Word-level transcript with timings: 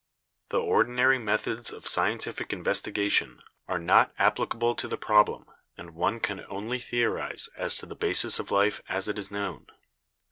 The 0.49 0.59
ordinary 0.59 1.19
methods 1.19 1.71
of 1.71 1.87
scientific 1.87 2.51
investigation 2.51 3.39
are 3.67 3.77
not 3.77 4.17
appli 4.17 4.49
cable 4.51 4.73
to 4.73 4.87
the 4.87 4.97
problem 4.97 5.45
and 5.77 5.91
one 5.91 6.19
can 6.19 6.43
only 6.49 6.79
theorize 6.79 7.49
as 7.55 7.77
to 7.77 7.85
the 7.85 7.95
basis 7.95 8.39
of 8.39 8.49
life 8.49 8.81
as 8.89 9.07
it 9.07 9.19
is 9.19 9.29
known. 9.29 9.67